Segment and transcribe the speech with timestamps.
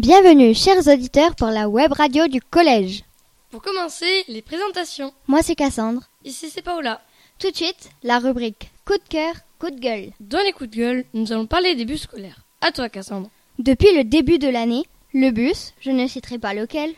[0.00, 3.04] Bienvenue, chers auditeurs, pour la web radio du collège.
[3.50, 5.12] Pour commencer, les présentations.
[5.28, 6.04] Moi, c'est Cassandre.
[6.24, 7.02] Ici, c'est Paola.
[7.38, 10.12] Tout de suite, la rubrique coup de cœur, coup de gueule.
[10.18, 12.46] Dans les coups de gueule, nous allons parler des bus scolaires.
[12.62, 13.28] À toi, Cassandre.
[13.58, 16.94] Depuis le début de l'année, le bus, je ne citerai pas lequel,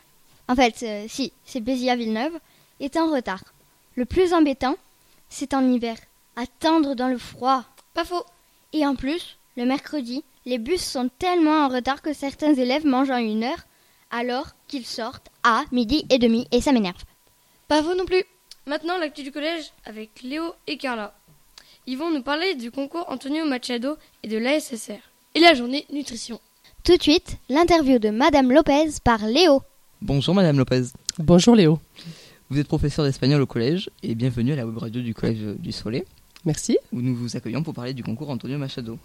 [0.46, 2.38] en fait, euh, si, c'est Béziers Villeneuve,
[2.78, 3.42] est en retard.
[3.96, 4.76] Le plus embêtant,
[5.28, 5.96] c'est en hiver.
[6.36, 7.64] Attendre dans le froid.
[7.94, 8.24] Pas faux.
[8.72, 13.10] Et en plus, le mercredi, les bus sont tellement en retard que certains élèves mangent
[13.10, 13.66] en une heure,
[14.10, 17.02] alors qu'ils sortent à midi et demi, et ça m'énerve.
[17.68, 18.24] Pas faux non plus.
[18.66, 21.14] Maintenant, l'actu du collège avec Léo et Carla.
[21.86, 25.00] Ils vont nous parler du concours Antonio Machado et de l'ASSR.
[25.34, 26.40] Et la journée nutrition.
[26.84, 29.62] Tout de suite, l'interview de Madame Lopez par Léo.
[30.00, 30.82] Bonjour Madame Lopez.
[31.18, 31.78] Bonjour Léo.
[32.50, 35.72] Vous êtes professeur d'espagnol au collège et bienvenue à la web radio du collège du
[35.72, 36.04] Soleil
[36.44, 36.76] Merci.
[36.92, 38.98] où nous vous accueillons pour parler du concours Antonio Machado.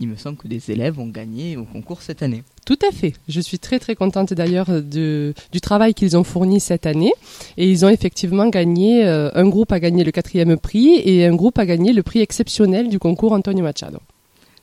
[0.00, 2.44] Il me semble que des élèves ont gagné au concours cette année.
[2.64, 3.14] Tout à fait.
[3.28, 7.12] Je suis très très contente d'ailleurs du travail qu'ils ont fourni cette année.
[7.56, 11.34] Et ils ont effectivement gagné, euh, un groupe a gagné le quatrième prix et un
[11.34, 13.98] groupe a gagné le prix exceptionnel du concours Antonio Machado.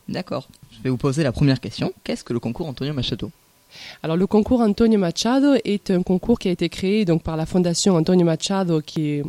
[0.08, 0.48] D'accord.
[0.72, 1.92] Je vais vous poser la première question.
[2.06, 3.30] Qu'est-ce que le concours Antonio Machado?
[4.04, 7.46] Alors le concours Antonio Machado est un concours qui a été créé donc par la
[7.46, 9.24] fondation Antonio Machado qui est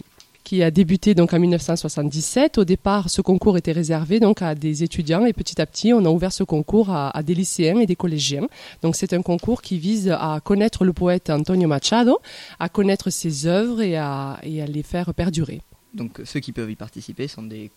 [0.47, 2.59] qui a débuté donc en 1977.
[2.59, 6.05] Au départ, ce concours était réservé donc à des étudiants et petit à petit, on
[6.05, 8.47] a ouvert ce concours à, des lycéens et des collégiens.
[8.81, 12.21] Donc c'est un concours qui vise à connaître le poète Antonio Machado,
[12.61, 15.63] à connaître ses œuvres et à, et à les faire perdurer.
[15.97, 17.71] Donc ceux qui peuvent y participer sont des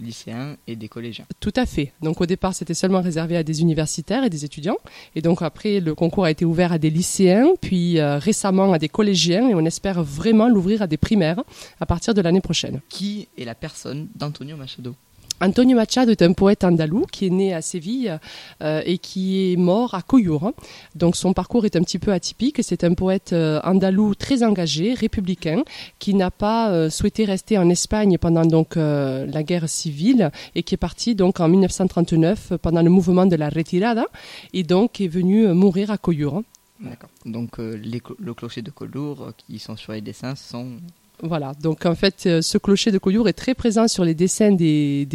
[0.00, 1.24] lycéens et des collégiens.
[1.40, 1.92] Tout à fait.
[2.02, 4.76] Donc au départ, c'était seulement réservé à des universitaires et des étudiants.
[5.16, 8.78] Et donc après, le concours a été ouvert à des lycéens, puis euh, récemment à
[8.78, 11.42] des collégiens, et on espère vraiment l'ouvrir à des primaires
[11.80, 12.80] à partir de l'année prochaine.
[12.88, 14.94] Qui est la personne d'Antonio Machado?
[15.42, 18.20] Antonio Machado est un poète andalou qui est né à Séville
[18.62, 20.52] euh, et qui est mort à Coyur.
[20.94, 22.60] Donc son parcours est un petit peu atypique.
[22.62, 25.64] C'est un poète euh, andalou très engagé, républicain,
[25.98, 30.74] qui n'a pas euh, souhaité rester en Espagne pendant donc la guerre civile et qui
[30.76, 34.06] est parti donc en 1939 pendant le mouvement de la retirada
[34.52, 36.42] et donc est venu mourir à Coyur.
[36.82, 37.10] D'accord.
[37.24, 40.78] Donc les le clocher de euh, qui sont sur les dessins sont...
[41.20, 44.50] Voilà, donc en fait, euh, ce clocher de Coyur est très présent sur les dessins
[44.50, 45.06] des,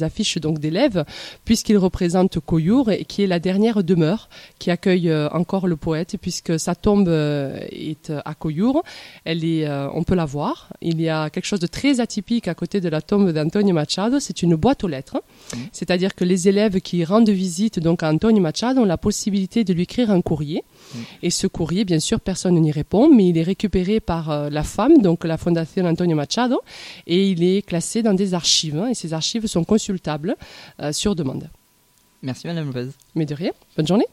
[0.00, 1.04] affiches donc d'élèves,
[1.44, 6.16] puisqu'il représente Coyur et qui est la dernière demeure qui accueille euh, encore le poète,
[6.18, 8.82] puisque sa tombe euh, est à Coyur.
[9.24, 10.72] Elle est, on peut la voir.
[10.80, 14.20] Il y a quelque chose de très atypique à côté de la tombe d'Antonio Machado.
[14.20, 15.22] C'est une boîte aux lettres,
[15.54, 15.60] Mhm.
[15.72, 19.72] c'est-à-dire que les élèves qui rendent visite donc à Antonio Machado ont la possibilité de
[19.72, 20.64] lui écrire un courrier.
[21.22, 24.62] Et ce courrier, bien sûr, personne n'y répond, mais il est récupéré par euh, la
[24.62, 26.60] femme, donc la Fondation Antonio Machado,
[27.06, 28.76] et il est classé dans des archives.
[28.76, 30.36] hein, et ces archives sont consultables
[30.80, 31.48] euh, sur demande.
[32.22, 32.90] Merci Madame Lopez.
[33.14, 34.06] Mais de rien, bonne journée.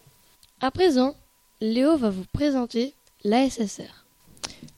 [0.62, 1.16] À présent,
[1.62, 4.06] Léo va vous présenter l'ASSR.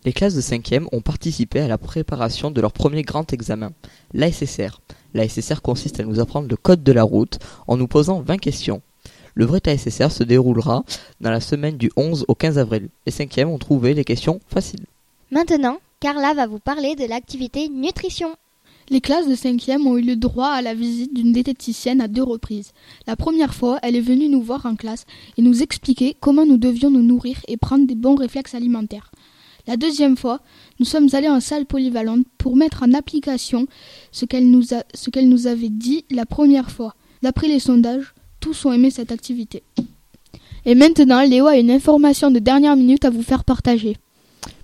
[0.03, 3.71] Les classes de 5e ont participé à la préparation de leur premier grand examen,
[4.13, 4.81] l'ASSR.
[5.13, 8.81] L'ASSR consiste à nous apprendre le code de la route en nous posant 20 questions.
[9.33, 10.83] Le vrai ASSR se déroulera
[11.21, 12.89] dans la semaine du 11 au 15 avril.
[13.05, 14.85] Les 5e ont trouvé les questions faciles.
[15.31, 18.35] Maintenant, Carla va vous parler de l'activité nutrition.
[18.89, 22.23] Les classes de 5e ont eu le droit à la visite d'une diététicienne à deux
[22.23, 22.73] reprises.
[23.07, 25.05] La première fois, elle est venue nous voir en classe
[25.37, 29.11] et nous expliquer comment nous devions nous nourrir et prendre des bons réflexes alimentaires.
[29.67, 30.39] La deuxième fois,
[30.79, 33.67] nous sommes allés en salle polyvalente pour mettre en application
[34.11, 36.95] ce qu'elle nous, a- ce qu'elle nous avait dit la première fois.
[37.21, 39.63] D'après les sondages, tous ont aimé cette activité.
[40.65, 43.97] Et maintenant, Léo a une information de dernière minute à vous faire partager.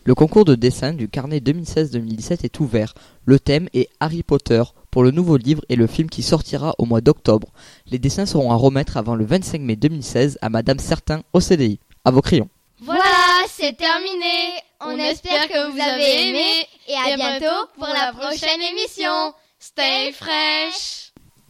[0.03, 2.93] Le concours de dessin du carnet 2016-2017 est ouvert.
[3.25, 6.85] Le thème est Harry Potter pour le nouveau livre et le film qui sortira au
[6.85, 7.49] mois d'octobre.
[7.91, 11.79] Les dessins seront à remettre avant le 25 mai 2016 à Madame Certain au CDI.
[12.05, 12.47] À vos crayons.
[12.81, 13.01] Voilà,
[13.49, 14.31] c'est terminé.
[14.79, 19.33] On espère que vous avez aimé et à bientôt pour la prochaine émission.
[19.59, 21.06] Stay fresh